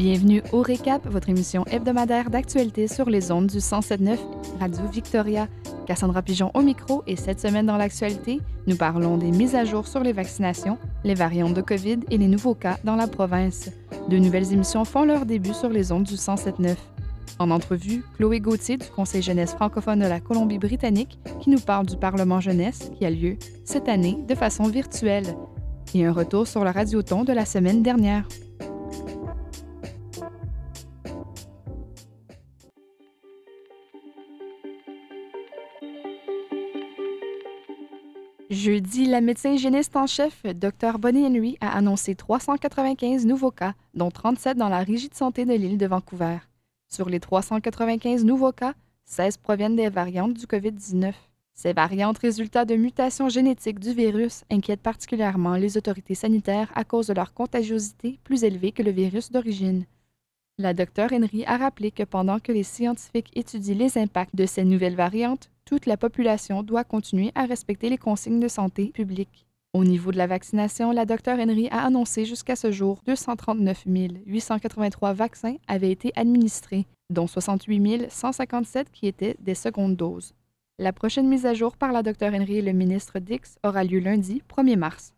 Bienvenue 0.00 0.42
au 0.52 0.62
Récap, 0.62 1.06
votre 1.06 1.28
émission 1.28 1.64
hebdomadaire 1.70 2.30
d'actualité 2.30 2.88
sur 2.88 3.10
les 3.10 3.30
ondes 3.30 3.48
du 3.48 3.58
107.9 3.58 4.18
Radio 4.58 4.80
Victoria. 4.90 5.46
Cassandra 5.86 6.22
Pigeon 6.22 6.50
au 6.54 6.62
micro 6.62 7.02
et 7.06 7.16
cette 7.16 7.40
semaine 7.40 7.66
dans 7.66 7.76
l'actualité, 7.76 8.40
nous 8.66 8.76
parlons 8.76 9.16
des 9.16 9.30
mises 9.30 9.54
à 9.54 9.64
jour 9.64 9.86
sur 9.86 10.00
les 10.00 10.12
vaccinations, 10.12 10.78
les 11.04 11.14
variantes 11.14 11.54
de 11.54 11.62
COVID 11.62 12.00
et 12.10 12.18
les 12.18 12.28
nouveaux 12.28 12.54
cas 12.54 12.78
dans 12.84 12.96
la 12.96 13.06
province. 13.06 13.70
De 14.08 14.18
nouvelles 14.18 14.52
émissions 14.52 14.84
font 14.84 15.04
leur 15.04 15.26
début 15.26 15.54
sur 15.54 15.68
les 15.68 15.92
ondes 15.92 16.04
du 16.04 16.14
107.9. 16.14 16.76
En 17.38 17.50
entrevue, 17.50 18.04
Chloé 18.16 18.40
Gauthier 18.40 18.76
du 18.76 18.86
Conseil 18.86 19.22
jeunesse 19.22 19.52
francophone 19.52 20.00
de 20.00 20.06
la 20.06 20.20
Colombie-Britannique 20.20 21.18
qui 21.40 21.50
nous 21.50 21.60
parle 21.60 21.86
du 21.86 21.96
Parlement 21.96 22.40
jeunesse 22.40 22.90
qui 22.98 23.06
a 23.06 23.10
lieu 23.10 23.36
cette 23.64 23.88
année 23.88 24.18
de 24.28 24.34
façon 24.34 24.64
virtuelle 24.64 25.34
et 25.94 26.04
un 26.04 26.12
retour 26.12 26.46
sur 26.46 26.64
le 26.64 26.70
radioton 26.70 27.24
de 27.24 27.32
la 27.32 27.44
semaine 27.44 27.82
dernière. 27.82 28.28
Jeudi, 38.50 39.06
la 39.06 39.20
médecin 39.20 39.52
hygiéniste 39.52 39.94
en 39.94 40.08
chef, 40.08 40.42
Dr 40.44 40.98
Bonnie 40.98 41.24
Henry, 41.24 41.56
a 41.60 41.76
annoncé 41.76 42.16
395 42.16 43.24
nouveaux 43.24 43.52
cas, 43.52 43.74
dont 43.94 44.10
37 44.10 44.56
dans 44.56 44.68
la 44.68 44.80
Régie 44.80 45.08
de 45.08 45.14
santé 45.14 45.44
de 45.44 45.52
l'île 45.52 45.78
de 45.78 45.86
Vancouver. 45.86 46.38
Sur 46.92 47.08
les 47.08 47.20
395 47.20 48.24
nouveaux 48.24 48.50
cas, 48.50 48.74
16 49.04 49.36
proviennent 49.36 49.76
des 49.76 49.88
variantes 49.88 50.34
du 50.34 50.46
COVID-19. 50.46 51.12
Ces 51.54 51.72
variantes, 51.72 52.18
résultats 52.18 52.64
de 52.64 52.74
mutations 52.74 53.28
génétiques 53.28 53.78
du 53.78 53.92
virus, 53.92 54.42
inquiètent 54.50 54.82
particulièrement 54.82 55.54
les 55.54 55.76
autorités 55.76 56.16
sanitaires 56.16 56.72
à 56.74 56.82
cause 56.82 57.06
de 57.06 57.14
leur 57.14 57.32
contagiosité 57.32 58.18
plus 58.24 58.42
élevée 58.42 58.72
que 58.72 58.82
le 58.82 58.90
virus 58.90 59.30
d'origine. 59.30 59.84
La 60.60 60.74
Dr 60.74 61.06
Henry 61.10 61.42
a 61.46 61.56
rappelé 61.56 61.90
que 61.90 62.02
pendant 62.02 62.38
que 62.38 62.52
les 62.52 62.64
scientifiques 62.64 63.30
étudient 63.34 63.76
les 63.76 63.96
impacts 63.96 64.36
de 64.36 64.44
ces 64.44 64.62
nouvelles 64.62 64.94
variantes, 64.94 65.50
toute 65.64 65.86
la 65.86 65.96
population 65.96 66.62
doit 66.62 66.84
continuer 66.84 67.32
à 67.34 67.46
respecter 67.46 67.88
les 67.88 67.96
consignes 67.96 68.40
de 68.40 68.46
santé 68.46 68.90
publique. 68.92 69.46
Au 69.72 69.84
niveau 69.84 70.12
de 70.12 70.18
la 70.18 70.26
vaccination, 70.26 70.90
la 70.92 71.06
Dr 71.06 71.38
Henry 71.38 71.68
a 71.70 71.86
annoncé 71.86 72.26
jusqu'à 72.26 72.56
ce 72.56 72.70
jour 72.72 73.00
239 73.06 73.84
883 74.26 75.14
vaccins 75.14 75.56
avaient 75.66 75.92
été 75.92 76.12
administrés, 76.14 76.84
dont 77.08 77.26
68 77.26 78.10
157 78.10 78.90
qui 78.92 79.06
étaient 79.06 79.36
des 79.40 79.54
secondes 79.54 79.96
doses. 79.96 80.34
La 80.78 80.92
prochaine 80.92 81.28
mise 81.28 81.46
à 81.46 81.54
jour 81.54 81.78
par 81.78 81.90
la 81.90 82.02
Dr 82.02 82.34
Henry 82.34 82.58
et 82.58 82.62
le 82.62 82.72
ministre 82.72 83.18
Dix 83.18 83.56
aura 83.64 83.82
lieu 83.82 84.00
lundi 84.00 84.42
1er 84.54 84.76
mars. 84.76 85.14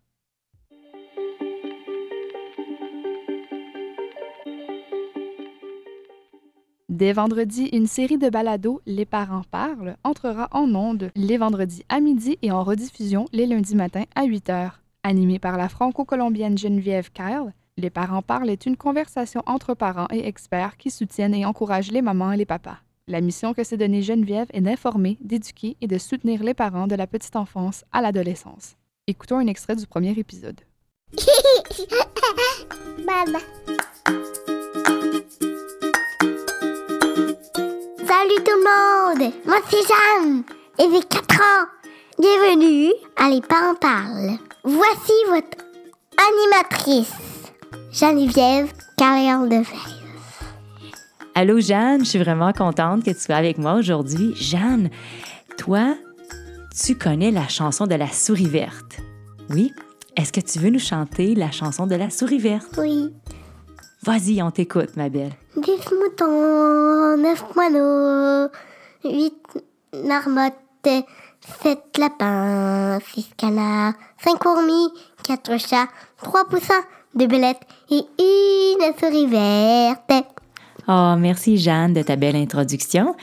Dès 7.02 7.14
vendredi, 7.14 7.68
une 7.72 7.88
série 7.88 8.16
de 8.16 8.30
balados 8.30 8.80
Les 8.86 9.04
parents 9.04 9.42
parlent 9.50 9.96
entrera 10.04 10.46
en 10.52 10.72
ondes 10.72 11.10
les 11.16 11.36
vendredis 11.36 11.82
à 11.88 11.98
midi 11.98 12.38
et 12.42 12.52
en 12.52 12.62
rediffusion 12.62 13.24
les 13.32 13.46
lundis 13.46 13.74
matins 13.74 14.04
à 14.14 14.22
8 14.22 14.50
h. 14.50 14.70
Animée 15.02 15.40
par 15.40 15.56
la 15.56 15.68
franco-colombienne 15.68 16.56
Geneviève 16.56 17.10
Kyle, 17.10 17.54
Les 17.76 17.90
parents 17.90 18.22
parlent 18.22 18.50
est 18.50 18.66
une 18.66 18.76
conversation 18.76 19.42
entre 19.46 19.74
parents 19.74 20.06
et 20.12 20.28
experts 20.28 20.76
qui 20.76 20.92
soutiennent 20.92 21.34
et 21.34 21.44
encouragent 21.44 21.90
les 21.90 22.02
mamans 22.02 22.30
et 22.30 22.36
les 22.36 22.46
papas. 22.46 22.78
La 23.08 23.20
mission 23.20 23.52
que 23.52 23.64
s'est 23.64 23.76
donnée 23.76 24.02
Geneviève 24.02 24.46
est 24.52 24.60
d'informer, 24.60 25.18
d'éduquer 25.20 25.76
et 25.80 25.88
de 25.88 25.98
soutenir 25.98 26.44
les 26.44 26.54
parents 26.54 26.86
de 26.86 26.94
la 26.94 27.08
petite 27.08 27.34
enfance 27.34 27.84
à 27.90 28.00
l'adolescence. 28.00 28.76
Écoutons 29.08 29.38
un 29.38 29.48
extrait 29.48 29.74
du 29.74 29.88
premier 29.88 30.12
épisode. 30.12 30.60
Salut 38.22 38.44
tout 38.44 38.52
le 38.52 39.24
monde, 39.24 39.32
moi 39.46 39.56
c'est 39.68 39.78
Jeanne 39.78 40.44
et 40.78 40.94
j'ai 40.94 41.02
4 41.02 41.40
ans. 41.40 41.66
Bienvenue 42.20 42.92
à 43.16 43.28
Les 43.28 43.40
Parents 43.40 43.74
Parlent. 43.74 44.38
Voici 44.62 45.12
votre 45.28 45.58
animatrice, 46.30 47.12
Geneviève 47.90 48.72
Carrière 48.96 49.40
de 49.40 49.62
Allô 51.34 51.58
Jeanne, 51.58 52.04
je 52.04 52.10
suis 52.10 52.18
vraiment 52.20 52.52
contente 52.52 53.02
que 53.02 53.10
tu 53.10 53.18
sois 53.18 53.34
avec 53.34 53.58
moi 53.58 53.74
aujourd'hui. 53.74 54.36
Jeanne, 54.36 54.90
toi, 55.58 55.96
tu 56.80 56.94
connais 56.96 57.32
la 57.32 57.48
chanson 57.48 57.88
de 57.88 57.96
la 57.96 58.08
souris 58.08 58.46
verte. 58.46 58.98
Oui? 59.50 59.72
Est-ce 60.16 60.32
que 60.32 60.40
tu 60.40 60.60
veux 60.60 60.70
nous 60.70 60.78
chanter 60.78 61.34
la 61.34 61.50
chanson 61.50 61.88
de 61.88 61.96
la 61.96 62.10
souris 62.10 62.38
verte? 62.38 62.78
Oui. 62.78 63.12
Vas-y, 64.04 64.42
on 64.42 64.50
t'écoute, 64.50 64.96
ma 64.96 65.08
belle. 65.08 65.30
10 65.56 65.70
moutons, 66.00 67.16
9 67.18 67.44
moineaux, 67.54 68.48
8 69.04 69.32
marmottes, 70.04 71.06
7 71.62 71.78
lapins, 71.98 72.98
6 73.14 73.30
canards, 73.36 73.94
5 74.18 74.42
fourmis, 74.42 74.88
4 75.22 75.56
chats, 75.56 75.86
3 76.20 76.46
poussins, 76.46 76.82
2 77.14 77.28
belettes 77.28 77.60
et 77.92 78.02
une 78.18 78.92
souris 78.98 79.28
verte. 79.28 80.26
Oh, 80.88 81.14
merci 81.16 81.56
Jeanne 81.56 81.92
de 81.92 82.02
ta 82.02 82.16
belle 82.16 82.34
introduction 82.34 83.14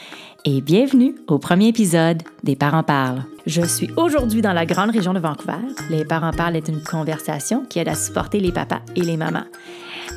et 0.46 0.62
bienvenue 0.62 1.16
au 1.28 1.40
premier 1.40 1.68
épisode 1.68 2.24
des 2.44 2.56
Parents 2.56 2.84
parlent. 2.84 3.26
Je 3.46 3.64
suis 3.64 3.90
aujourd'hui 3.98 4.42
dans 4.42 4.54
la 4.54 4.66
grande 4.66 4.92
région 4.92 5.14
de 5.14 5.20
Vancouver. 5.20 5.58
Les 5.90 6.06
Parents 6.06 6.32
parlent 6.32 6.56
est 6.56 6.70
une 6.70 6.82
conversation 6.82 7.66
qui 7.66 7.80
aide 7.80 7.90
à 7.90 7.96
supporter 7.96 8.40
les 8.40 8.54
papas 8.54 8.80
et 8.96 9.02
les 9.02 9.18
mamans. 9.18 9.44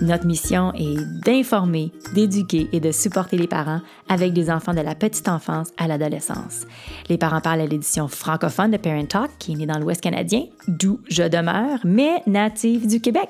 Notre 0.00 0.26
mission 0.26 0.72
est 0.74 0.96
d'informer, 1.24 1.92
d'éduquer 2.14 2.68
et 2.72 2.80
de 2.80 2.90
supporter 2.90 3.36
les 3.36 3.46
parents 3.46 3.80
avec 4.08 4.32
des 4.32 4.50
enfants 4.50 4.74
de 4.74 4.80
la 4.80 4.94
petite 4.94 5.28
enfance 5.28 5.70
à 5.76 5.86
l'adolescence. 5.86 6.66
Les 7.08 7.18
parents 7.18 7.40
parlent 7.40 7.60
à 7.60 7.66
l'édition 7.66 8.08
francophone 8.08 8.70
de 8.70 8.76
Parent 8.78 9.06
Talk, 9.06 9.30
qui 9.38 9.52
est 9.52 9.56
née 9.56 9.66
dans 9.66 9.78
l'Ouest 9.78 10.00
canadien, 10.00 10.44
d'où 10.66 11.00
je 11.08 11.22
demeure, 11.22 11.78
mais 11.84 12.22
native 12.26 12.86
du 12.86 13.00
Québec. 13.00 13.28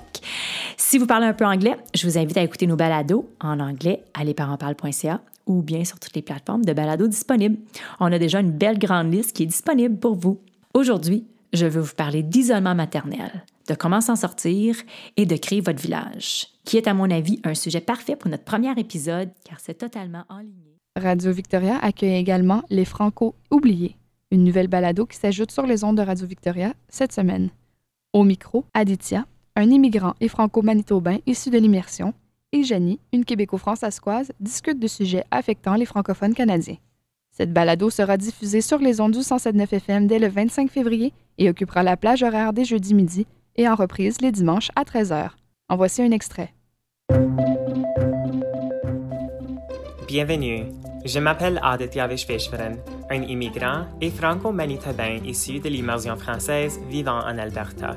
Si 0.76 0.98
vous 0.98 1.06
parlez 1.06 1.26
un 1.26 1.34
peu 1.34 1.44
anglais, 1.44 1.76
je 1.94 2.06
vous 2.06 2.16
invite 2.16 2.36
à 2.36 2.42
écouter 2.42 2.66
nos 2.66 2.76
balados 2.76 3.28
en 3.40 3.60
anglais 3.60 4.04
à 4.14 4.24
lesparentsparlent.ca 4.24 5.20
ou 5.46 5.62
bien 5.62 5.84
sur 5.84 5.98
toutes 5.98 6.14
les 6.14 6.22
plateformes 6.22 6.64
de 6.64 6.72
balados 6.72 7.08
disponibles. 7.08 7.58
On 8.00 8.12
a 8.12 8.18
déjà 8.18 8.40
une 8.40 8.52
belle 8.52 8.78
grande 8.78 9.12
liste 9.12 9.36
qui 9.36 9.42
est 9.42 9.46
disponible 9.46 9.98
pour 9.98 10.14
vous. 10.14 10.40
Aujourd'hui, 10.74 11.26
je 11.52 11.66
veux 11.66 11.80
vous 11.80 11.94
parler 11.94 12.22
d'isolement 12.22 12.74
maternel, 12.74 13.44
de 13.68 13.74
comment 13.74 14.00
s'en 14.00 14.16
sortir 14.16 14.76
et 15.16 15.26
de 15.26 15.36
créer 15.36 15.60
votre 15.60 15.80
village, 15.80 16.48
qui 16.64 16.76
est 16.76 16.88
à 16.88 16.94
mon 16.94 17.10
avis 17.10 17.40
un 17.44 17.54
sujet 17.54 17.80
parfait 17.80 18.16
pour 18.16 18.30
notre 18.30 18.44
premier 18.44 18.72
épisode 18.78 19.30
car 19.44 19.60
c'est 19.60 19.74
totalement 19.74 20.24
en 20.28 20.38
ligne. 20.38 20.76
Radio 20.96 21.32
Victoria 21.32 21.78
accueille 21.78 22.16
également 22.16 22.62
Les 22.68 22.84
Franco 22.84 23.34
oubliés, 23.50 23.96
une 24.30 24.44
nouvelle 24.44 24.68
balado 24.68 25.06
qui 25.06 25.16
s'ajoute 25.16 25.50
sur 25.50 25.66
les 25.66 25.84
ondes 25.84 25.96
de 25.96 26.02
Radio 26.02 26.26
Victoria 26.26 26.74
cette 26.88 27.12
semaine. 27.12 27.50
Au 28.12 28.24
micro, 28.24 28.64
Aditya, 28.74 29.26
un 29.56 29.70
immigrant 29.70 30.14
et 30.20 30.28
franco-manitobain 30.28 31.18
issu 31.26 31.50
de 31.50 31.58
l'immersion, 31.58 32.14
et 32.52 32.62
Janie, 32.62 33.00
une 33.12 33.24
québéco-françaiscoise, 33.24 34.32
discutent 34.40 34.80
de 34.80 34.86
sujets 34.86 35.24
affectant 35.30 35.74
les 35.74 35.86
francophones 35.86 36.34
canadiens. 36.34 36.76
Cette 37.30 37.52
balado 37.52 37.88
sera 37.88 38.18
diffusée 38.18 38.60
sur 38.60 38.78
les 38.78 39.00
ondes 39.00 39.12
du 39.12 39.20
107.9 39.20 39.74
FM 39.74 40.06
dès 40.06 40.18
le 40.18 40.28
25 40.28 40.70
février 40.70 41.14
et 41.38 41.48
occupera 41.48 41.82
la 41.82 41.96
plage 41.96 42.22
horaire 42.22 42.52
des 42.52 42.66
jeudis 42.66 42.92
midi 42.92 43.26
et 43.56 43.68
en 43.68 43.74
reprise 43.74 44.20
les 44.20 44.32
dimanches 44.32 44.70
à 44.76 44.84
13h. 44.84 45.30
En 45.68 45.76
voici 45.76 46.02
un 46.02 46.10
extrait. 46.10 46.52
Bienvenue. 50.06 50.66
Je 51.04 51.18
m'appelle 51.18 51.58
Aditya 51.62 52.06
Vishveshwaran, 52.06 52.76
un 53.10 53.22
immigrant 53.22 53.86
et 54.00 54.10
franco-manitobain 54.10 55.18
issu 55.24 55.58
de 55.58 55.68
l'immersion 55.68 56.16
française 56.16 56.78
vivant 56.88 57.18
en 57.18 57.38
Alberta. 57.38 57.96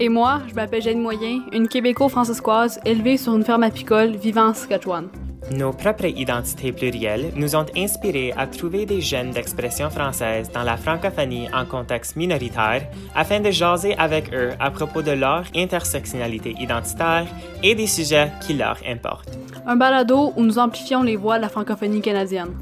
Et 0.00 0.08
moi, 0.08 0.42
je 0.48 0.54
m'appelle 0.54 0.82
Jeanne 0.82 1.00
Moyen, 1.00 1.42
une 1.52 1.68
québéco-francescoise 1.68 2.80
élevée 2.84 3.16
sur 3.16 3.34
une 3.34 3.44
ferme 3.44 3.62
apicole 3.62 4.16
vivant 4.16 4.48
en 4.48 4.54
Saskatchewan. 4.54 5.08
Nos 5.50 5.72
propres 5.72 6.06
identités 6.06 6.72
plurielles 6.72 7.32
nous 7.36 7.54
ont 7.54 7.66
inspirés 7.76 8.32
à 8.36 8.46
trouver 8.46 8.86
des 8.86 9.00
gènes 9.00 9.30
d'expression 9.30 9.90
française 9.90 10.50
dans 10.52 10.62
la 10.62 10.76
francophonie 10.76 11.48
en 11.52 11.66
contexte 11.66 12.16
minoritaire 12.16 12.88
afin 13.14 13.40
de 13.40 13.50
jaser 13.50 13.94
avec 13.98 14.32
eux 14.32 14.52
à 14.58 14.70
propos 14.70 15.02
de 15.02 15.10
leur 15.10 15.44
intersectionnalité 15.54 16.54
identitaire 16.58 17.26
et 17.62 17.74
des 17.74 17.86
sujets 17.86 18.30
qui 18.40 18.54
leur 18.54 18.78
importent. 18.86 19.38
Un 19.66 19.76
balado 19.76 20.32
où 20.36 20.42
nous 20.42 20.58
amplifions 20.58 21.02
les 21.02 21.16
voix 21.16 21.36
de 21.36 21.42
la 21.42 21.48
francophonie 21.48 22.00
canadienne. 22.00 22.54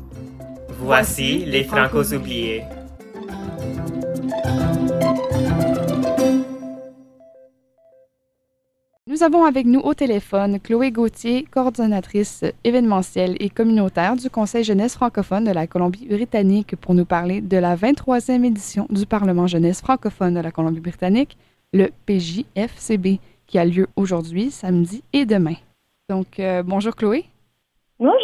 Voici 0.79 1.45
les 1.47 1.65
Francos 1.65 2.13
oubliés. 2.13 2.65
Nous 9.23 9.27
avons 9.27 9.45
avec 9.45 9.67
nous 9.67 9.79
au 9.79 9.95
téléphone 9.95 10.59
Chloé 10.59 10.91
Gauthier, 10.91 11.45
coordonnatrice 11.45 12.45
événementielle 12.65 13.37
et 13.39 13.51
communautaire 13.51 14.17
du 14.17 14.29
Conseil 14.29 14.65
jeunesse 14.65 14.97
francophone 14.97 15.45
de 15.45 15.53
la 15.53 15.69
Colombie-Britannique 15.69 16.75
pour 16.75 16.93
nous 16.95 17.05
parler 17.05 17.41
de 17.41 17.57
la 17.57 17.77
23e 17.77 18.45
édition 18.45 18.89
du 18.91 19.07
Parlement 19.07 19.47
jeunesse 19.47 19.81
francophone 19.81 20.35
de 20.35 20.41
la 20.41 20.51
Colombie-Britannique, 20.51 21.39
le 21.73 21.91
PJFCB, 22.05 23.21
qui 23.47 23.59
a 23.61 23.65
lieu 23.65 23.87
aujourd'hui, 23.95 24.51
samedi 24.51 25.05
et 25.13 25.25
demain. 25.25 25.55
Donc, 26.09 26.41
euh, 26.41 26.65
bonjour 26.65 26.97
Chloé. 26.97 27.27
Bonjour. 28.01 28.19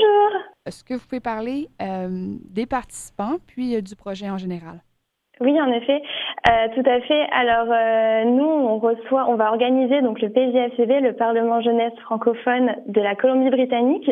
Est-ce 0.66 0.82
que 0.82 0.94
vous 0.94 1.06
pouvez 1.08 1.20
parler 1.20 1.68
euh, 1.80 2.34
des 2.50 2.66
participants 2.66 3.36
puis 3.46 3.76
euh, 3.76 3.82
du 3.82 3.94
projet 3.94 4.28
en 4.28 4.38
général? 4.38 4.82
Oui, 5.40 5.60
en 5.60 5.70
effet, 5.70 6.02
euh, 6.48 6.68
tout 6.74 6.88
à 6.88 7.00
fait. 7.00 7.26
Alors 7.30 7.68
euh, 7.70 8.24
nous, 8.24 8.44
on 8.44 8.78
reçoit, 8.78 9.26
on 9.28 9.36
va 9.36 9.50
organiser 9.50 10.02
donc 10.02 10.20
le 10.20 10.30
PJFCB, 10.30 11.00
le 11.00 11.12
Parlement 11.12 11.60
jeunesse 11.60 11.92
francophone 12.02 12.74
de 12.86 13.00
la 13.00 13.14
Colombie-Britannique. 13.14 14.10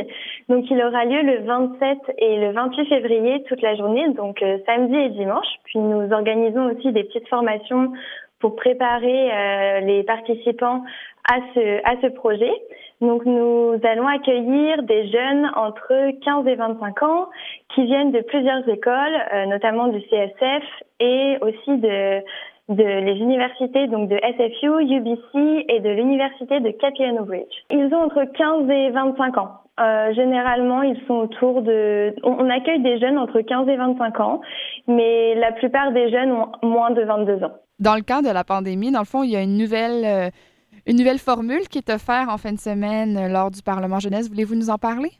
Donc 0.49 0.71
il 0.71 0.81
aura 0.81 1.05
lieu 1.05 1.23
le 1.23 1.45
27 1.45 1.99
et 2.19 2.37
le 2.39 2.53
28 2.53 2.87
février 2.87 3.43
toute 3.49 3.61
la 3.61 3.75
journée, 3.75 4.09
donc 4.11 4.41
euh, 4.43 4.59
samedi 4.67 4.95
et 4.95 5.09
dimanche. 5.11 5.49
Puis 5.65 5.81
nous 5.81 6.13
organisons 6.13 6.67
aussi 6.67 6.93
des 6.93 7.03
petites 7.03 7.29
formations 7.29 7.93
pour 8.39 8.55
préparer 8.55 9.81
les 9.81 10.03
participants 10.03 10.85
à 11.29 11.37
ce 11.55 11.81
à 11.85 11.97
ce 12.03 12.09
projet. 12.09 12.53
Donc 13.01 13.27
nous 13.27 13.75
allons 13.85 14.07
accueillir 14.07 14.83
des 14.83 15.09
jeunes 15.09 15.51
entre 15.55 16.13
15 16.25 16.47
et 16.47 16.55
25 16.55 17.03
ans 17.03 17.29
qui 17.75 17.85
viennent 17.85 18.13
de 18.13 18.21
plusieurs 18.21 18.67
écoles, 18.69 19.17
euh, 19.35 19.47
notamment 19.47 19.89
du 19.89 20.01
CSF 20.01 20.65
et 21.01 21.37
aussi 21.43 21.77
de, 21.77 22.23
les 22.69 23.19
universités 23.19 23.87
donc 23.89 24.09
de 24.09 24.17
SFU, 24.17 24.83
UBC 24.83 25.67
et 25.69 25.81
de 25.81 25.91
l'université 25.91 26.61
de 26.61 26.71
Capilano 26.71 27.25
Bridge. 27.25 27.55
Ils 27.71 27.93
ont 27.93 28.05
entre 28.05 28.25
15 28.25 28.71
et 28.71 28.91
25 28.91 29.39
ans. 29.39 29.61
Euh, 29.79 30.15
généralement, 30.15 30.81
ils 30.81 30.99
sont 31.07 31.15
autour 31.15 31.61
de. 31.61 32.15
On, 32.23 32.49
accueille 32.49 32.81
des 32.81 32.99
jeunes 32.99 33.19
entre 33.19 33.43
15 33.43 33.69
et 33.69 33.77
25 33.77 34.21
ans, 34.21 34.41
mais 34.89 35.35
la 35.35 35.53
plupart 35.53 35.93
des 35.93 36.11
jeunes 36.11 36.33
ont 36.33 36.49
moins 36.63 36.93
de 36.93 37.03
22 37.03 37.45
ans. 37.45 37.53
Dans 37.79 37.95
le 37.95 38.01
cadre 38.01 38.27
de 38.27 38.33
la 38.33 38.43
pandémie, 38.43 38.91
dans 38.91 39.01
le 39.01 39.05
fond, 39.05 39.23
il 39.23 39.31
y 39.33 39.37
a 39.37 39.43
une 39.43 39.59
nouvelle, 39.59 40.05
euh, 40.07 40.31
une 40.87 40.97
nouvelle 40.97 41.19
formule 41.19 41.69
qui 41.69 41.79
est 41.79 41.91
offerte 41.91 42.31
en 42.31 42.39
fin 42.39 42.53
de 42.53 42.59
semaine 42.59 43.17
euh, 43.17 43.29
lors 43.29 43.51
du 43.51 43.63
Parlement 43.63 43.99
jeunesse. 43.99 44.29
Voulez-vous 44.29 44.55
nous 44.55 44.71
en 44.71 44.79
parler? 44.79 45.11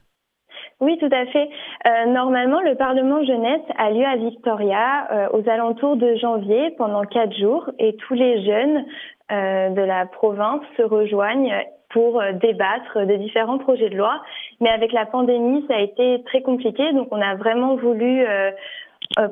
Oui, 0.81 0.97
tout 0.99 1.11
à 1.11 1.27
fait. 1.27 1.49
Euh, 1.87 2.07
normalement, 2.07 2.61
le 2.61 2.75
Parlement 2.75 3.25
jeunesse 3.25 3.63
a 3.79 3.91
lieu 3.91 4.05
à 4.05 4.17
Victoria 4.17 5.09
euh, 5.11 5.29
aux 5.33 5.49
alentours 5.49 5.97
de 5.97 6.15
janvier 6.17 6.71
pendant 6.77 7.03
quatre 7.03 7.35
jours 7.37 7.71
et 7.79 7.97
tous 7.97 8.15
les 8.15 8.45
jeunes 8.45 8.85
de 9.29 9.81
la 9.81 10.07
province 10.07 10.61
se 10.77 10.83
rejoignent 10.83 11.53
pour 11.91 12.23
débattre 12.41 13.05
de 13.05 13.17
différents 13.17 13.59
projets 13.59 13.91
de 13.91 13.97
loi. 13.97 14.23
Mais 14.61 14.69
avec 14.69 14.93
la 14.93 15.05
pandémie, 15.05 15.65
ça 15.67 15.75
a 15.75 15.81
été 15.81 16.23
très 16.27 16.43
compliqué, 16.43 16.93
donc 16.93 17.09
on 17.11 17.21
a 17.21 17.35
vraiment 17.35 17.75
voulu 17.75 18.25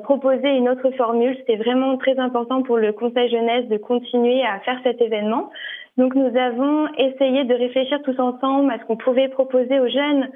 proposer 0.03 0.49
une 0.49 0.67
autre 0.67 0.91
formule. 0.97 1.33
C'était 1.37 1.55
vraiment 1.55 1.95
très 1.95 2.19
important 2.19 2.61
pour 2.61 2.75
le 2.75 2.91
Conseil 2.91 3.29
jeunesse 3.29 3.69
de 3.69 3.77
continuer 3.77 4.43
à 4.43 4.59
faire 4.65 4.81
cet 4.83 5.01
événement. 5.01 5.49
Donc 5.97 6.13
nous 6.13 6.37
avons 6.37 6.87
essayé 6.97 7.45
de 7.45 7.53
réfléchir 7.53 8.01
tous 8.03 8.19
ensemble 8.19 8.71
à 8.71 8.79
ce 8.79 8.85
qu'on 8.85 8.97
pouvait 8.97 9.29
proposer 9.29 9.79
aux 9.79 9.87
jeunes. 9.87 10.29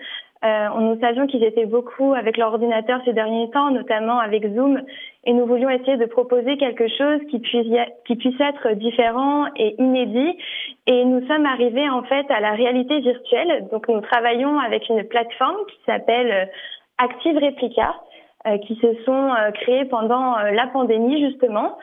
Euh, 0.46 0.70
nous 0.80 1.00
savions 1.02 1.28
qu'ils 1.28 1.44
étaient 1.44 1.66
beaucoup 1.66 2.14
avec 2.14 2.38
leur 2.38 2.54
ordinateur 2.54 3.02
ces 3.04 3.12
derniers 3.12 3.50
temps, 3.52 3.72
notamment 3.72 4.20
avec 4.20 4.48
Zoom, 4.56 4.82
et 5.26 5.34
nous 5.34 5.46
voulions 5.46 5.70
essayer 5.70 5.98
de 5.98 6.06
proposer 6.06 6.56
quelque 6.56 6.88
chose 6.88 7.20
qui 7.30 7.40
puisse, 7.40 7.68
qui 8.06 8.16
puisse 8.16 8.40
être 8.40 8.72
différent 8.76 9.48
et 9.58 9.76
inédit. 9.82 10.38
Et 10.88 11.04
nous 11.04 11.28
sommes 11.28 11.46
arrivés 11.46 11.90
en 11.90 12.04
fait 12.04 12.26
à 12.32 12.40
la 12.40 12.52
réalité 12.52 13.02
virtuelle. 13.02 13.68
Donc 13.70 13.90
nous 13.90 14.00
travaillons 14.00 14.58
avec 14.60 14.88
une 14.88 15.04
plateforme 15.04 15.58
qui 15.68 15.78
s'appelle 15.86 16.32
euh, 16.32 16.46
Active 17.00 17.38
Replica, 17.38 17.96
euh, 18.48 18.58
qui 18.60 18.76
se 18.76 18.94
sont 19.04 19.34
euh, 19.34 19.52
créés 19.52 19.86
pendant 19.86 20.38
la 20.38 20.68
pandémie 20.68 21.20
justement 21.20 21.78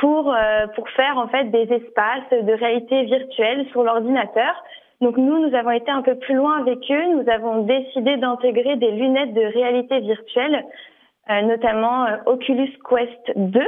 pour 0.00 0.32
euh, 0.32 0.66
pour 0.74 0.88
faire 0.90 1.16
en 1.18 1.28
fait 1.28 1.44
des 1.44 1.72
espaces 1.72 2.30
de 2.30 2.52
réalité 2.52 3.04
virtuelle 3.04 3.66
sur 3.70 3.82
l'ordinateur. 3.82 4.54
Donc 5.00 5.16
nous, 5.16 5.46
nous 5.46 5.54
avons 5.54 5.70
été 5.70 5.90
un 5.90 6.02
peu 6.02 6.16
plus 6.16 6.34
loin 6.34 6.58
avec 6.58 6.78
eux. 6.90 7.06
Nous 7.14 7.30
avons 7.30 7.62
décidé 7.62 8.16
d'intégrer 8.16 8.76
des 8.76 8.90
lunettes 8.90 9.32
de 9.32 9.42
réalité 9.42 10.00
virtuelle, 10.00 10.64
euh, 11.30 11.42
notamment 11.42 12.06
euh, 12.06 12.16
Oculus 12.26 12.72
Quest 12.88 13.32
2, 13.36 13.60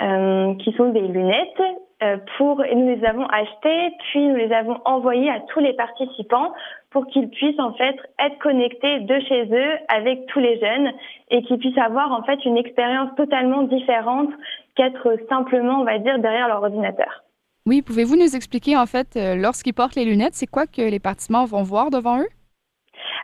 euh, 0.00 0.54
qui 0.56 0.72
sont 0.72 0.90
des 0.90 1.00
lunettes 1.00 1.62
euh, 2.02 2.16
pour 2.38 2.64
et 2.64 2.74
nous 2.74 2.96
les 2.96 3.04
avons 3.04 3.26
achetées, 3.26 3.94
puis 4.04 4.26
nous 4.26 4.36
les 4.36 4.52
avons 4.52 4.80
envoyées 4.86 5.30
à 5.30 5.40
tous 5.48 5.60
les 5.60 5.74
participants 5.74 6.54
pour 6.90 7.06
qu'ils 7.06 7.28
puissent 7.30 7.58
en 7.58 7.72
fait 7.74 7.96
être 8.18 8.38
connectés 8.38 9.00
de 9.00 9.20
chez 9.20 9.44
eux 9.44 9.78
avec 9.88 10.26
tous 10.26 10.40
les 10.40 10.58
jeunes 10.58 10.92
et 11.30 11.42
qu'ils 11.42 11.58
puissent 11.58 11.78
avoir 11.78 12.12
en 12.12 12.22
fait 12.22 12.44
une 12.44 12.56
expérience 12.56 13.10
totalement 13.16 13.62
différente 13.62 14.30
qu'être 14.76 15.16
simplement, 15.28 15.80
on 15.80 15.84
va 15.84 15.98
dire, 15.98 16.18
derrière 16.18 16.48
leur 16.48 16.62
ordinateur. 16.62 17.24
Oui, 17.66 17.82
pouvez-vous 17.82 18.16
nous 18.16 18.34
expliquer 18.34 18.76
en 18.76 18.86
fait, 18.86 19.16
euh, 19.16 19.36
lorsqu'ils 19.36 19.74
portent 19.74 19.94
les 19.94 20.04
lunettes, 20.04 20.34
c'est 20.34 20.50
quoi 20.50 20.66
que 20.66 20.82
les 20.82 20.98
participants 20.98 21.44
vont 21.44 21.62
voir 21.62 21.90
devant 21.90 22.18
eux? 22.18 22.28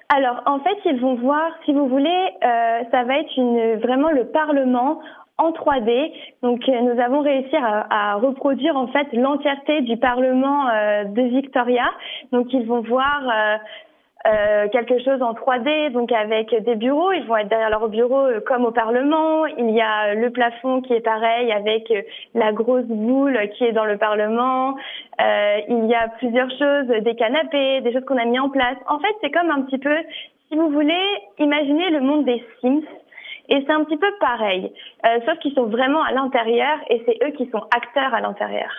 Alors, 0.09 0.41
en 0.47 0.61
fait, 0.61 0.77
ils 0.85 1.01
vont 1.01 1.17
voir, 1.17 1.51
si 1.65 1.73
vous 1.73 1.89
voulez, 1.89 2.29
euh, 2.45 2.83
ça 2.93 3.03
va 3.03 3.19
être 3.19 3.37
une, 3.37 3.77
vraiment 3.81 4.11
le 4.11 4.27
Parlement 4.29 5.01
en 5.39 5.51
3D. 5.51 6.13
Donc, 6.43 6.69
euh, 6.69 6.81
nous 6.81 7.01
avons 7.01 7.21
réussi 7.21 7.55
à, 7.57 7.87
à 7.91 8.15
reproduire 8.17 8.77
en 8.77 8.89
fait 8.89 9.07
l'entièreté 9.13 9.83
du 9.83 9.97
Parlement 9.97 10.69
euh, 10.69 11.05
de 11.05 11.23
Victoria. 11.23 11.85
Donc, 12.33 12.53
ils 12.53 12.67
vont 12.67 12.81
voir 12.81 13.23
euh, 13.29 13.57
euh, 14.27 14.67
quelque 14.69 14.99
chose 15.05 15.23
en 15.23 15.35
3D, 15.35 15.93
donc 15.93 16.11
avec 16.11 16.53
des 16.65 16.75
bureaux. 16.75 17.13
Ils 17.13 17.25
vont 17.27 17.37
être 17.37 17.49
derrière 17.49 17.71
leur 17.71 17.89
bureau 17.89 18.27
euh, 18.27 18.41
comme 18.41 18.65
au 18.65 18.73
Parlement. 18.73 19.47
Il 19.47 19.71
y 19.71 19.81
a 19.81 20.15
le 20.15 20.31
plafond 20.31 20.81
qui 20.81 20.95
est 20.95 21.01
pareil 21.01 21.53
avec 21.53 21.91
euh, 21.91 22.03
la 22.35 22.53
grosse 22.53 22.87
boule 22.87 23.39
qui 23.57 23.65
est 23.65 23.73
dans 23.73 23.85
le 23.85 23.99
Parlement. 23.99 24.75
Euh, 25.21 25.59
il 25.69 25.87
y 25.87 25.95
a 25.95 26.09
plusieurs 26.19 26.51
choses, 26.51 26.89
des 27.05 27.15
canapés, 27.15 27.83
des 27.83 27.93
choses 27.93 28.05
qu'on 28.05 28.19
a 28.19 28.25
mis 28.25 28.39
en 28.39 28.49
place. 28.49 28.77
En 28.89 28.99
fait, 28.99 29.15
c'est 29.21 29.31
comme 29.31 29.51
un 29.51 29.63
petit 29.63 29.79
peu, 29.79 29.97
si 30.49 30.57
vous 30.57 30.71
voulez, 30.71 31.07
imaginer 31.39 31.91
le 31.91 32.01
monde 32.01 32.25
des 32.25 32.43
Sims. 32.61 32.83
Et 33.49 33.63
c'est 33.67 33.73
un 33.73 33.85
petit 33.85 33.97
peu 33.97 34.11
pareil, 34.21 34.73
euh, 35.07 35.21
sauf 35.27 35.39
qu'ils 35.39 35.55
sont 35.55 35.67
vraiment 35.67 36.03
à 36.03 36.13
l'intérieur 36.13 36.79
et 36.91 37.03
c'est 37.07 37.19
eux 37.25 37.31
qui 37.33 37.49
sont 37.51 37.63
acteurs 37.75 38.13
à 38.15 38.21
l'intérieur. 38.21 38.71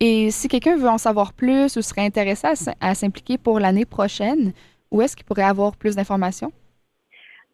Et 0.00 0.30
si 0.30 0.48
quelqu'un 0.48 0.76
veut 0.76 0.88
en 0.88 0.98
savoir 0.98 1.32
plus 1.32 1.76
ou 1.76 1.82
serait 1.82 2.06
intéressé 2.06 2.46
à 2.80 2.94
s'impliquer 2.94 3.36
pour 3.36 3.58
l'année 3.58 3.84
prochaine, 3.84 4.52
où 4.92 5.02
est-ce 5.02 5.16
qu'il 5.16 5.26
pourrait 5.26 5.42
avoir 5.42 5.76
plus 5.76 5.96
d'informations? 5.96 6.52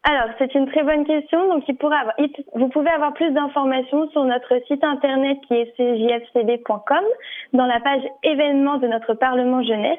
Alors, 0.06 0.28
c'est 0.38 0.54
une 0.54 0.70
très 0.70 0.82
bonne 0.82 1.06
question. 1.06 1.49
Donc, 1.49 1.64
il 1.66 1.76
pourra 1.76 1.96
avoir- 2.00 2.14
il- 2.18 2.30
vous 2.54 2.68
pouvez 2.68 2.90
avoir 2.90 3.14
plus 3.14 3.30
d'informations 3.30 4.11
sur 4.11 4.23
notre 4.25 4.52
site 4.68 4.84
internet 4.84 5.38
qui 5.49 5.54
est 5.54 5.73
cjfcb.com 5.78 7.04
dans 7.54 7.64
la 7.66 7.80
page 7.80 8.02
événements 8.23 8.76
de 8.76 8.87
notre 8.87 9.14
Parlement 9.14 9.62
jeunesse. 9.62 9.99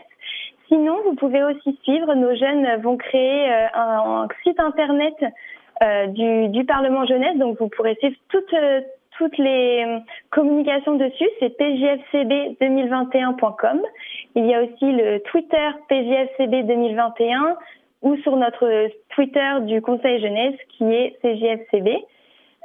Sinon, 0.68 0.98
vous 1.06 1.16
pouvez 1.16 1.44
aussi 1.44 1.78
suivre. 1.84 2.14
Nos 2.14 2.36
jeunes 2.36 2.82
vont 2.84 2.98
créer 2.98 3.52
euh, 3.52 3.66
un, 3.74 4.24
un 4.24 4.28
site 4.44 4.60
internet 4.60 5.16
du, 6.08 6.50
du 6.50 6.66
Parlement 6.66 7.06
jeunesse. 7.06 7.38
Donc, 7.38 7.60
vous 7.60 7.70
pourrez 7.70 7.96
suivre 7.96 8.16
toutes, 8.30 8.54
euh, 8.54 8.82
toutes 9.18 9.38
les 9.38 9.84
euh, 9.86 10.00
communications 10.32 10.96
dessus. 10.96 11.30
C'est 11.40 11.58
pjfcb2021.com. 11.58 13.82
Il 14.36 14.46
y 14.46 14.54
a 14.54 14.64
aussi 14.64 14.92
le 14.92 15.20
Twitter 15.20 15.70
PJFCB 15.90 16.68
2021 16.68 17.56
ou 18.02 18.18
sur 18.18 18.36
notre 18.36 18.90
Twitter 19.10 19.52
du 19.62 19.82
Conseil 19.82 20.20
jeunesse 20.22 20.56
qui 20.70 20.84
est 20.84 21.16
CJFCB. 21.22 21.88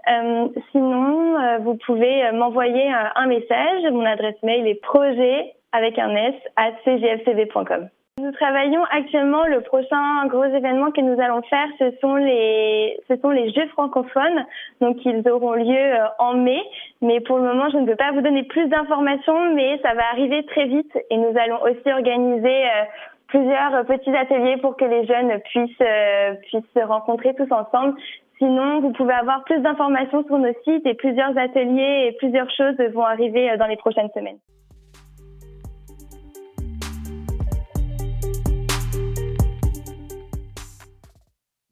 Euh, 0.08 0.48
sinon, 0.72 1.38
euh, 1.38 1.58
vous 1.58 1.76
pouvez 1.86 2.24
euh, 2.24 2.32
m'envoyer 2.32 2.92
euh, 2.92 3.04
un 3.14 3.26
message. 3.26 3.82
Mon 3.92 4.04
adresse 4.04 4.42
mail 4.42 4.66
est 4.66 4.82
projet 4.82 5.54
avec 5.72 5.96
un 5.98 6.16
S 6.16 6.34
à 6.56 6.72
cjfcb.com. 6.84 7.88
Nous 8.20 8.32
travaillons 8.32 8.84
actuellement 8.90 9.44
le 9.46 9.62
prochain 9.62 10.26
gros 10.26 10.44
événement 10.44 10.90
que 10.90 11.00
nous 11.00 11.18
allons 11.18 11.40
faire, 11.42 11.66
ce 11.78 11.90
sont 12.02 12.16
les 12.16 13.52
Jeux 13.54 13.66
francophones. 13.68 14.44
Donc 14.82 14.98
ils 15.06 15.26
auront 15.26 15.54
lieu 15.54 15.94
euh, 15.94 16.06
en 16.18 16.34
mai, 16.34 16.60
mais 17.00 17.20
pour 17.20 17.38
le 17.38 17.44
moment 17.44 17.70
je 17.70 17.78
ne 17.78 17.86
peux 17.86 17.96
pas 17.96 18.12
vous 18.12 18.20
donner 18.20 18.42
plus 18.42 18.68
d'informations, 18.68 19.54
mais 19.54 19.78
ça 19.82 19.94
va 19.94 20.02
arriver 20.12 20.44
très 20.44 20.66
vite 20.66 20.92
et 21.08 21.16
nous 21.16 21.32
allons 21.34 21.62
aussi 21.62 21.90
organiser 21.90 22.64
euh, 22.66 22.84
plusieurs 23.28 23.86
petits 23.86 24.14
ateliers 24.14 24.58
pour 24.58 24.76
que 24.76 24.84
les 24.84 25.06
jeunes 25.06 25.40
puissent 25.50 25.80
euh, 25.80 26.34
se 26.52 26.84
rencontrer 26.84 27.34
tous 27.34 27.50
ensemble. 27.50 27.94
Sinon, 28.36 28.80
vous 28.80 28.92
pouvez 28.92 29.14
avoir 29.14 29.44
plus 29.44 29.60
d'informations 29.60 30.24
sur 30.24 30.38
nos 30.38 30.52
sites 30.64 30.84
et 30.84 30.94
plusieurs 30.94 31.36
ateliers 31.38 32.08
et 32.08 32.12
plusieurs 32.18 32.50
choses 32.50 32.76
vont 32.92 33.04
arriver 33.04 33.50
euh, 33.50 33.56
dans 33.56 33.66
les 33.66 33.76
prochaines 33.76 34.10
semaines. 34.14 34.38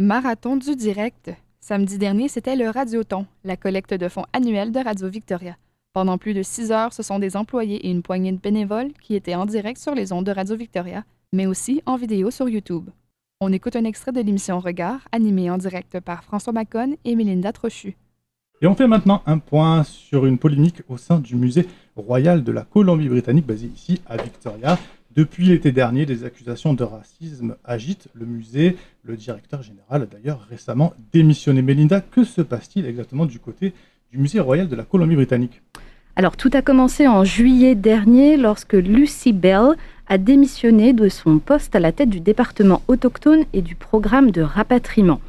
Marathon 0.00 0.56
du 0.56 0.76
direct. 0.76 1.32
Samedi 1.58 1.98
dernier, 1.98 2.28
c'était 2.28 2.54
le 2.54 2.70
Radioton, 2.70 3.26
la 3.42 3.56
collecte 3.56 3.94
de 3.94 4.08
fonds 4.08 4.26
annuelle 4.32 4.70
de 4.70 4.78
Radio 4.78 5.08
Victoria. 5.08 5.56
Pendant 5.92 6.18
plus 6.18 6.34
de 6.34 6.42
six 6.44 6.70
heures, 6.70 6.92
ce 6.92 7.02
sont 7.02 7.18
des 7.18 7.36
employés 7.36 7.84
et 7.84 7.90
une 7.90 8.04
poignée 8.04 8.30
de 8.30 8.38
bénévoles 8.38 8.92
qui 9.02 9.16
étaient 9.16 9.34
en 9.34 9.44
direct 9.44 9.80
sur 9.80 9.96
les 9.96 10.12
ondes 10.12 10.24
de 10.24 10.30
Radio 10.30 10.54
Victoria, 10.54 11.02
mais 11.32 11.46
aussi 11.46 11.82
en 11.84 11.96
vidéo 11.96 12.30
sur 12.30 12.48
YouTube. 12.48 12.90
On 13.40 13.52
écoute 13.52 13.74
un 13.74 13.82
extrait 13.82 14.12
de 14.12 14.20
l'émission 14.20 14.60
Regard, 14.60 15.00
animée 15.10 15.50
en 15.50 15.58
direct 15.58 15.98
par 15.98 16.22
François 16.22 16.52
Macon 16.52 16.96
et 17.04 17.16
Mélinda 17.16 17.50
Trochu. 17.50 17.96
Et 18.62 18.68
on 18.68 18.76
fait 18.76 18.86
maintenant 18.86 19.22
un 19.26 19.38
point 19.38 19.82
sur 19.82 20.26
une 20.26 20.38
polémique 20.38 20.82
au 20.88 20.96
sein 20.96 21.18
du 21.18 21.34
musée 21.34 21.66
royal 21.96 22.44
de 22.44 22.52
la 22.52 22.62
Colombie-Britannique, 22.62 23.46
basé 23.46 23.66
ici 23.66 24.00
à 24.06 24.16
Victoria. 24.16 24.78
Depuis 25.16 25.46
l'été 25.46 25.72
dernier, 25.72 26.06
des 26.06 26.24
accusations 26.24 26.74
de 26.74 26.84
racisme 26.84 27.56
agitent 27.64 28.08
le 28.14 28.26
musée. 28.26 28.76
Le 29.02 29.16
directeur 29.16 29.62
général 29.62 30.02
a 30.02 30.06
d'ailleurs 30.06 30.46
récemment 30.50 30.92
démissionné. 31.12 31.62
Mélinda, 31.62 32.00
que 32.00 32.24
se 32.24 32.42
passe-t-il 32.42 32.86
exactement 32.86 33.26
du 33.26 33.38
côté 33.38 33.72
du 34.12 34.18
musée 34.18 34.38
royal 34.38 34.68
de 34.68 34.76
la 34.76 34.84
Colombie-Britannique? 34.84 35.62
Alors 36.14 36.36
tout 36.36 36.50
a 36.52 36.62
commencé 36.62 37.08
en 37.08 37.24
juillet 37.24 37.74
dernier 37.74 38.36
lorsque 38.36 38.74
Lucy 38.74 39.32
Bell 39.32 39.76
a 40.08 40.18
démissionné 40.18 40.92
de 40.92 41.08
son 41.08 41.38
poste 41.38 41.74
à 41.74 41.80
la 41.80 41.92
tête 41.92 42.10
du 42.10 42.20
département 42.20 42.82
autochtone 42.88 43.44
et 43.52 43.62
du 43.62 43.74
programme 43.74 44.30
de 44.30 44.42
rapatriement. 44.42 45.20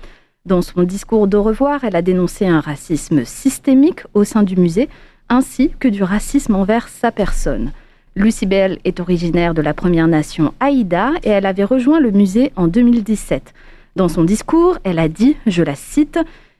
Dans 0.45 0.61
son 0.61 0.83
discours 0.83 1.27
d'au 1.27 1.43
revoir, 1.43 1.83
elle 1.83 1.95
a 1.95 2.01
dénoncé 2.01 2.47
un 2.47 2.59
racisme 2.59 3.23
systémique 3.23 4.01
au 4.13 4.23
sein 4.23 4.43
du 4.43 4.55
musée, 4.55 4.89
ainsi 5.29 5.71
que 5.79 5.87
du 5.87 6.01
racisme 6.01 6.55
envers 6.55 6.87
sa 6.87 7.11
personne. 7.11 7.71
Lucy 8.19 8.45
Bell 8.45 8.79
est 8.83 8.99
originaire 8.99 9.53
de 9.53 9.61
la 9.61 9.73
Première 9.73 10.09
Nation 10.09 10.53
Aïda 10.59 11.13
et 11.23 11.29
elle 11.29 11.45
avait 11.45 11.63
rejoint 11.63 12.01
le 12.01 12.11
musée 12.11 12.51
en 12.57 12.67
2017. 12.67 13.53
Dans 13.95 14.09
son 14.09 14.25
discours, 14.25 14.77
elle 14.83 14.99
a 14.99 15.07
dit, 15.07 15.37
je 15.47 15.63
la 15.63 15.75
cite, 15.75 16.19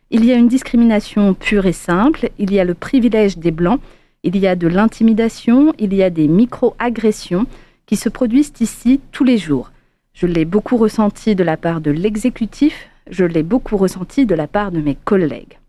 Il 0.10 0.24
y 0.24 0.32
a 0.32 0.38
une 0.38 0.48
discrimination 0.48 1.34
pure 1.34 1.66
et 1.66 1.74
simple, 1.74 2.30
il 2.40 2.54
y 2.54 2.62
a 2.62 2.64
le 2.64 2.76
privilège 2.76 3.38
des 3.38 3.52
Blancs, 3.52 3.82
il 4.24 4.38
y 4.38 4.48
a 4.48 4.56
de 4.56 4.70
l'intimidation, 4.70 5.74
il 5.80 5.94
y 5.94 6.02
a 6.02 6.10
des 6.10 6.30
micro-agressions 6.30 7.46
qui 7.88 7.98
se 7.98 8.08
produisent 8.08 8.54
ici 8.62 9.02
tous 9.12 9.26
les 9.26 9.38
jours. 9.38 9.74
Je 10.14 10.28
l'ai 10.28 10.46
beaucoup 10.46 10.78
ressenti 10.78 11.36
de 11.36 11.44
la 11.44 11.58
part 11.58 11.82
de 11.82 11.92
l'exécutif, 11.92 12.88
je 13.12 13.26
l'ai 13.26 13.44
beaucoup 13.44 13.76
ressenti 13.76 14.26
de 14.26 14.34
la 14.34 14.48
part 14.48 14.72
de 14.72 14.80
mes 14.80 14.96
collègues. 14.96 15.60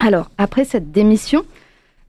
Alors, 0.00 0.32
après 0.36 0.64
cette 0.64 0.90
démission, 0.90 1.44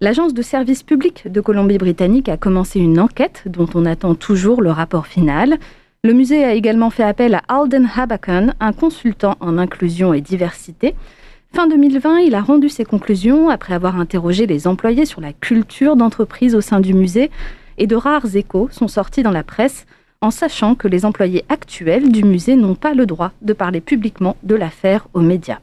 l'Agence 0.04 0.34
de 0.34 0.42
service 0.42 0.84
public 0.84 1.32
de 1.32 1.40
Colombie-Britannique 1.40 2.28
a 2.28 2.36
commencé 2.36 2.78
une 2.78 3.00
enquête 3.00 3.44
dont 3.46 3.70
on 3.74 3.86
attend 3.86 4.16
toujours 4.16 4.62
le 4.62 4.70
rapport 4.70 5.08
final. 5.08 5.58
Le 6.04 6.12
musée 6.12 6.44
a 6.44 6.56
également 6.56 6.90
fait 6.90 7.06
appel 7.06 7.36
à 7.36 7.44
Alden 7.48 7.90
Habakon, 7.96 8.52
un 8.60 8.74
consultant 8.74 9.38
en 9.40 9.58
inclusion 9.58 10.14
et 10.14 10.20
diversité. 10.20 10.94
Fin 11.54 11.68
2020, 11.68 12.18
il 12.18 12.36
a 12.36 12.42
rendu 12.42 12.68
ses 12.68 12.84
conclusions 12.84 13.48
après 13.48 13.74
avoir 13.74 13.98
interrogé 13.98 14.46
les 14.46 14.68
employés 14.68 15.06
sur 15.06 15.22
la 15.22 15.32
culture 15.32 15.96
d'entreprise 15.96 16.54
au 16.54 16.60
sein 16.60 16.82
du 16.82 16.94
musée 16.94 17.32
et 17.78 17.88
de 17.88 17.96
rares 17.96 18.36
échos 18.36 18.68
sont 18.72 18.90
sortis 18.90 19.24
dans 19.24 19.32
la 19.32 19.46
presse 19.46 19.86
en 20.20 20.32
sachant 20.32 20.76
que 20.76 20.90
les 20.90 21.06
employés 21.06 21.46
actuels 21.48 22.12
du 22.12 22.26
musée 22.26 22.58
n'ont 22.58 22.76
pas 22.76 22.94
le 22.94 23.06
droit 23.06 23.32
de 23.42 23.54
parler 23.54 23.80
publiquement 23.80 24.36
de 24.44 24.56
l'affaire 24.56 25.08
aux 25.14 25.22
médias. 25.22 25.60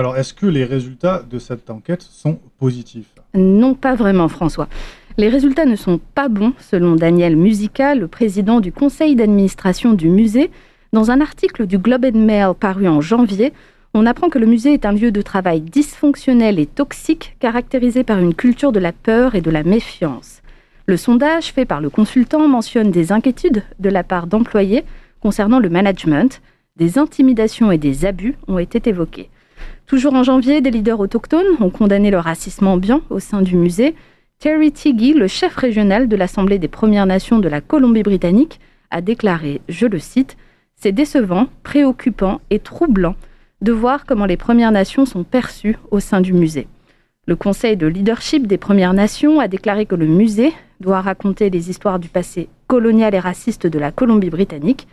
Alors, 0.00 0.16
est-ce 0.16 0.32
que 0.32 0.46
les 0.46 0.64
résultats 0.64 1.22
de 1.28 1.38
cette 1.38 1.68
enquête 1.68 2.00
sont 2.00 2.38
positifs? 2.58 3.12
Non, 3.34 3.74
pas 3.74 3.94
vraiment, 3.94 4.28
François. 4.28 4.66
Les 5.18 5.28
résultats 5.28 5.66
ne 5.66 5.76
sont 5.76 6.00
pas 6.14 6.28
bons, 6.28 6.54
selon 6.58 6.96
Daniel 6.96 7.36
Musica, 7.36 7.94
le 7.94 8.08
président 8.08 8.60
du 8.60 8.72
conseil 8.72 9.14
d'administration 9.14 9.92
du 9.92 10.08
musée. 10.08 10.50
Dans 10.94 11.10
un 11.10 11.20
article 11.20 11.66
du 11.66 11.76
Globe 11.76 12.06
and 12.06 12.18
Mail 12.18 12.54
paru 12.58 12.88
en 12.88 13.02
janvier, 13.02 13.52
on 13.92 14.06
apprend 14.06 14.30
que 14.30 14.38
le 14.38 14.46
musée 14.46 14.72
est 14.72 14.86
un 14.86 14.92
lieu 14.92 15.12
de 15.12 15.20
travail 15.20 15.60
dysfonctionnel 15.60 16.58
et 16.58 16.66
toxique, 16.66 17.36
caractérisé 17.38 18.02
par 18.02 18.20
une 18.20 18.34
culture 18.34 18.72
de 18.72 18.80
la 18.80 18.92
peur 18.92 19.34
et 19.34 19.42
de 19.42 19.50
la 19.50 19.64
méfiance. 19.64 20.40
Le 20.86 20.96
sondage 20.96 21.52
fait 21.52 21.66
par 21.66 21.82
le 21.82 21.90
consultant 21.90 22.48
mentionne 22.48 22.90
des 22.90 23.12
inquiétudes 23.12 23.64
de 23.80 23.90
la 23.90 24.02
part 24.02 24.28
d'employés 24.28 24.84
concernant 25.20 25.58
le 25.58 25.68
management. 25.68 26.40
Des 26.76 26.96
intimidations 26.96 27.70
et 27.70 27.76
des 27.76 28.06
abus 28.06 28.36
ont 28.48 28.58
été 28.58 28.80
évoqués. 28.88 29.28
Toujours 29.90 30.14
en 30.14 30.22
janvier, 30.22 30.60
des 30.60 30.70
leaders 30.70 31.00
autochtones 31.00 31.56
ont 31.58 31.68
condamné 31.68 32.12
le 32.12 32.20
racisme 32.20 32.68
ambiant 32.68 33.00
au 33.10 33.18
sein 33.18 33.42
du 33.42 33.56
musée. 33.56 33.96
Terry 34.38 34.70
Tiggy, 34.70 35.14
le 35.14 35.26
chef 35.26 35.56
régional 35.56 36.06
de 36.06 36.14
l'Assemblée 36.14 36.60
des 36.60 36.68
Premières 36.68 37.06
Nations 37.06 37.40
de 37.40 37.48
la 37.48 37.60
Colombie-Britannique, 37.60 38.60
a 38.92 39.00
déclaré, 39.00 39.60
je 39.68 39.88
le 39.88 39.98
cite, 39.98 40.36
C'est 40.76 40.92
décevant, 40.92 41.48
préoccupant 41.64 42.40
et 42.50 42.60
troublant 42.60 43.16
de 43.62 43.72
voir 43.72 44.06
comment 44.06 44.26
les 44.26 44.36
Premières 44.36 44.70
Nations 44.70 45.06
sont 45.06 45.24
perçues 45.24 45.76
au 45.90 45.98
sein 45.98 46.20
du 46.20 46.34
musée. 46.34 46.68
Le 47.26 47.34
Conseil 47.34 47.76
de 47.76 47.88
leadership 47.88 48.46
des 48.46 48.58
Premières 48.58 48.94
Nations 48.94 49.40
a 49.40 49.48
déclaré 49.48 49.86
que 49.86 49.96
le 49.96 50.06
musée 50.06 50.52
doit 50.78 51.00
raconter 51.00 51.50
les 51.50 51.68
histoires 51.68 51.98
du 51.98 52.08
passé 52.08 52.48
colonial 52.68 53.12
et 53.16 53.18
raciste 53.18 53.66
de 53.66 53.78
la 53.80 53.90
Colombie-Britannique, 53.90 54.86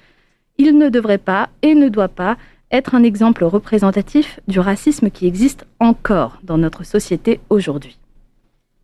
il 0.57 0.75
ne 0.75 0.89
devrait 0.89 1.19
pas 1.19 1.49
et 1.61 1.75
ne 1.75 1.87
doit 1.87 2.07
pas 2.07 2.35
être 2.71 2.95
un 2.95 3.03
exemple 3.03 3.43
représentatif 3.43 4.39
du 4.47 4.59
racisme 4.59 5.09
qui 5.09 5.27
existe 5.27 5.65
encore 5.79 6.39
dans 6.43 6.57
notre 6.57 6.83
société 6.83 7.39
aujourd'hui. 7.49 7.97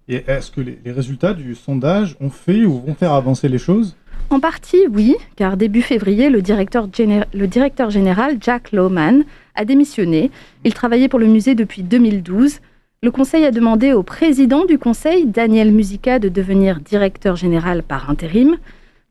Et 0.08 0.24
est-ce 0.28 0.52
que 0.52 0.62
les, 0.62 0.80
résultats 0.92 1.34
du 1.34 1.56
sondage 1.56 2.16
ont 2.20 2.30
fait 2.30 2.66
ou 2.66 2.80
vont 2.80 2.94
faire 2.94 3.14
avancer 3.14 3.48
les 3.48 3.58
choses? 3.58 3.96
En 4.30 4.40
partie, 4.40 4.86
oui, 4.92 5.16
car 5.36 5.58
début 5.58 5.82
février, 5.82 6.30
le 6.30 6.42
directeur, 6.42 6.88
le 6.88 7.46
directeur 7.46 7.90
général, 7.90 8.38
Jack 8.42 8.72
Lowman, 8.72 9.24
a 9.56 9.66
démissionné. 9.66 10.32
Il 10.64 10.74
travaillait 10.74 11.10
pour 11.10 11.20
le 11.20 11.28
musée 11.28 11.56
depuis 11.56 11.84
2012 11.84 12.60
le 13.04 13.12
Conseil 13.12 13.44
a 13.44 13.52
demandé 13.52 13.92
au 13.92 14.02
président 14.02 14.64
du 14.64 14.80
Conseil, 14.80 15.26
Daniel 15.26 15.74
Musica, 15.74 16.20
de 16.20 16.30
devenir 16.30 16.80
directeur 16.80 17.36
général 17.36 17.84
par 17.84 18.10
intérim. 18.10 18.56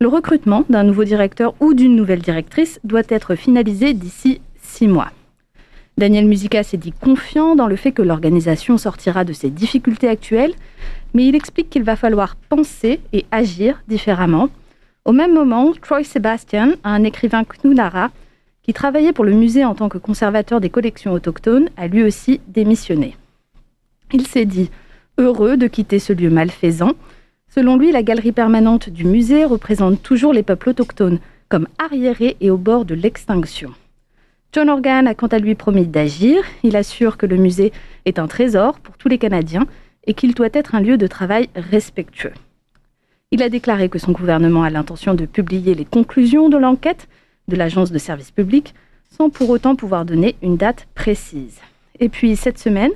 Le 0.00 0.08
recrutement 0.08 0.64
d'un 0.70 0.82
nouveau 0.82 1.04
directeur 1.04 1.52
ou 1.60 1.74
d'une 1.74 1.94
nouvelle 1.94 2.22
directrice 2.22 2.80
doit 2.84 3.02
être 3.10 3.34
finalisé 3.34 3.92
d'ici 3.92 4.40
mois. 4.88 5.10
Daniel 5.98 6.26
Musica 6.26 6.62
s'est 6.62 6.78
dit 6.78 6.92
confiant 6.92 7.54
dans 7.54 7.66
le 7.66 7.76
fait 7.76 7.92
que 7.92 8.02
l'organisation 8.02 8.78
sortira 8.78 9.24
de 9.24 9.32
ses 9.32 9.50
difficultés 9.50 10.08
actuelles, 10.08 10.54
mais 11.14 11.26
il 11.26 11.34
explique 11.34 11.68
qu'il 11.68 11.82
va 11.82 11.96
falloir 11.96 12.36
penser 12.36 13.00
et 13.12 13.26
agir 13.30 13.82
différemment. 13.88 14.48
Au 15.04 15.12
même 15.12 15.34
moment, 15.34 15.72
Troy 15.80 16.04
Sebastian, 16.04 16.72
un 16.84 17.04
écrivain 17.04 17.44
Knunara, 17.44 18.10
qui 18.62 18.72
travaillait 18.72 19.12
pour 19.12 19.24
le 19.24 19.32
musée 19.32 19.64
en 19.64 19.74
tant 19.74 19.88
que 19.88 19.98
conservateur 19.98 20.60
des 20.60 20.70
collections 20.70 21.12
autochtones, 21.12 21.68
a 21.76 21.88
lui 21.88 22.02
aussi 22.02 22.40
démissionné. 22.48 23.16
Il 24.12 24.26
s'est 24.26 24.44
dit 24.44 24.70
heureux 25.18 25.56
de 25.56 25.66
quitter 25.66 25.98
ce 25.98 26.12
lieu 26.12 26.30
malfaisant. 26.30 26.92
Selon 27.48 27.76
lui, 27.76 27.92
la 27.92 28.02
galerie 28.02 28.32
permanente 28.32 28.88
du 28.88 29.04
musée 29.04 29.44
représente 29.44 30.02
toujours 30.02 30.32
les 30.32 30.42
peuples 30.42 30.70
autochtones 30.70 31.18
comme 31.48 31.68
arriérés 31.78 32.36
et 32.40 32.50
au 32.50 32.56
bord 32.56 32.84
de 32.84 32.94
l'extinction. 32.94 33.74
John 34.52 34.68
Organ 34.68 35.06
a 35.06 35.14
quant 35.14 35.28
à 35.28 35.38
lui 35.38 35.54
promis 35.54 35.87
d'agir. 35.87 36.42
Il 36.62 36.76
assure 36.76 37.16
que 37.16 37.26
le 37.26 37.37
musée 37.37 37.73
est 38.04 38.18
un 38.18 38.26
trésor 38.26 38.78
pour 38.80 38.97
tous 38.99 39.09
les 39.09 39.18
Canadiens 39.18 39.66
et 40.06 40.14
qu'il 40.14 40.35
doit 40.35 40.49
être 40.52 40.75
un 40.75 40.80
lieu 40.80 40.99
de 40.99 41.06
travail 41.06 41.49
respectueux. 41.54 42.35
Il 43.30 43.42
a 43.42 43.49
déclaré 43.49 43.88
que 43.88 43.99
son 43.99 44.12
gouvernement 44.12 44.62
a 44.62 44.71
l'intention 44.71 45.14
de 45.14 45.25
publier 45.25 45.75
les 45.75 45.87
conclusions 45.87 46.50
de 46.50 46.59
l'enquête 46.59 47.09
de 47.49 47.56
l'Agence 47.56 47.90
de 47.90 47.99
service 47.99 48.30
public 48.30 48.75
sans 49.11 49.30
pour 49.30 49.49
autant 49.50 49.75
pouvoir 49.75 50.04
donner 50.04 50.37
une 50.42 50.56
date 50.56 50.87
précise. 50.94 51.61
Et 51.99 52.09
puis 52.09 52.37
cette 52.37 52.59
semaine, 52.59 52.92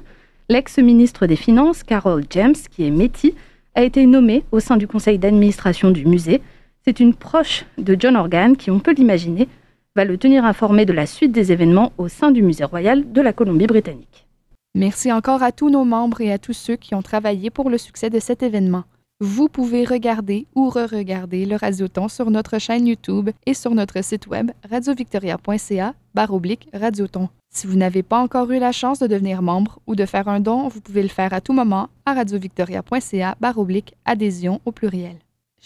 L'ex-ministre 0.49 1.27
des 1.27 1.35
Finances, 1.35 1.83
Carol 1.83 2.23
James, 2.31 2.55
qui 2.71 2.87
est 2.87 2.91
métis, 2.91 3.33
a 3.75 3.83
été 3.83 4.07
nommée 4.07 4.45
au 4.53 4.61
sein 4.61 4.77
du 4.77 4.87
conseil 4.87 5.19
d'administration 5.19 5.91
du 5.91 6.07
musée. 6.07 6.41
C'est 6.85 7.01
une 7.01 7.15
proche 7.15 7.65
de 7.79 7.97
John 7.99 8.15
Organ 8.15 8.57
qui, 8.57 8.71
on 8.71 8.79
peut 8.79 8.95
l'imaginer, 8.95 9.49
va 9.97 10.05
le 10.05 10.19
tenir 10.19 10.45
informé 10.45 10.85
de 10.85 10.93
la 10.93 11.07
suite 11.07 11.33
des 11.33 11.53
événements 11.53 11.93
au 11.97 12.09
sein 12.09 12.31
du 12.31 12.43
musée 12.43 12.65
royal 12.65 13.11
de 13.13 13.21
la 13.23 13.33
Colombie-Britannique. 13.33 14.27
Merci 14.75 15.11
encore 15.11 15.43
à 15.43 15.53
tous 15.53 15.71
nos 15.71 15.87
membres 15.87 16.21
et 16.21 16.31
à 16.31 16.39
tous 16.39 16.53
ceux 16.53 16.77
qui 16.77 16.95
ont 16.95 17.01
travaillé 17.01 17.49
pour 17.49 17.71
le 17.71 17.79
succès 17.79 18.11
de 18.11 18.21
cet 18.21 18.43
événement. 18.43 18.85
Vous 19.21 19.49
pouvez 19.49 19.87
regarder 19.87 20.47
ou 20.55 20.69
re-regarder 20.69 21.47
le 21.47 21.57
Radioton 21.57 22.09
sur 22.09 22.31
notre 22.31 22.59
chaîne 22.59 22.87
YouTube 22.87 23.31
et 23.47 23.55
sur 23.55 23.75
notre 23.75 24.05
site 24.05 24.27
web 24.27 24.51
radiovictoria.ca 24.71 25.95
baroblique 26.15 26.69
Radioton. 26.75 27.31
Si 27.55 27.67
vous 27.67 27.77
n'avez 27.77 28.03
pas 28.03 28.19
encore 28.19 28.51
eu 28.51 28.59
la 28.59 28.73
chance 28.73 28.99
de 28.99 29.07
devenir 29.07 29.41
membre 29.41 29.79
ou 29.87 29.95
de 29.95 30.05
faire 30.05 30.29
un 30.29 30.41
don, 30.41 30.69
vous 30.69 30.83
pouvez 30.83 31.03
le 31.03 31.09
faire 31.09 31.33
à 31.33 31.41
tout 31.41 31.55
moment 31.55 31.89
à 32.05 32.13
radiovictoria.ca 32.13 33.37
baroblique 33.41 33.95
adhésion 34.05 34.61
au 34.67 34.73
pluriel. 34.73 35.17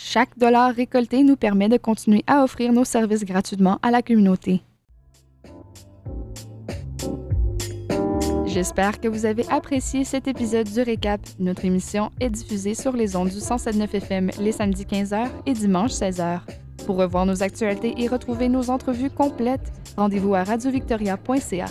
Chaque 0.02 0.38
dollar 0.38 0.74
récolté 0.74 1.22
nous 1.22 1.36
permet 1.36 1.68
de 1.68 1.76
continuer 1.76 2.24
à 2.26 2.42
offrir 2.42 2.72
nos 2.72 2.84
services 2.84 3.22
gratuitement 3.22 3.78
à 3.82 3.90
la 3.90 4.00
communauté. 4.00 4.62
J'espère 8.46 8.98
que 8.98 9.08
vous 9.08 9.26
avez 9.26 9.46
apprécié 9.50 10.04
cet 10.04 10.26
épisode 10.26 10.68
du 10.68 10.80
Récap. 10.80 11.20
Notre 11.38 11.66
émission 11.66 12.10
est 12.18 12.30
diffusée 12.30 12.74
sur 12.74 12.92
les 12.92 13.14
ondes 13.14 13.28
du 13.28 13.36
107.9 13.36 13.94
FM 13.94 14.30
les 14.40 14.52
samedis 14.52 14.84
15h 14.84 15.28
et 15.44 15.52
dimanche 15.52 15.92
16h. 15.92 16.40
Pour 16.86 16.96
revoir 16.96 17.26
nos 17.26 17.42
actualités 17.42 17.94
et 17.98 18.08
retrouver 18.08 18.48
nos 18.48 18.70
entrevues 18.70 19.10
complètes, 19.10 19.70
rendez-vous 19.98 20.34
à 20.34 20.44
radiovictoria.ca. 20.44 21.66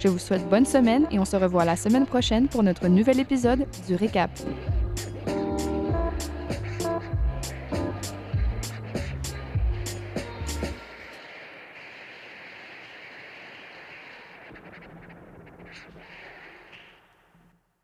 Je 0.00 0.08
vous 0.08 0.18
souhaite 0.18 0.46
bonne 0.50 0.66
semaine 0.66 1.06
et 1.12 1.20
on 1.20 1.24
se 1.24 1.36
revoit 1.36 1.64
la 1.64 1.76
semaine 1.76 2.06
prochaine 2.06 2.48
pour 2.48 2.64
notre 2.64 2.88
nouvel 2.88 3.20
épisode 3.20 3.66
du 3.86 3.94
Récap. 3.94 4.30